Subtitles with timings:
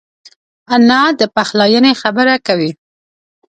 [0.75, 2.71] انا د پخلاینې خبره کوي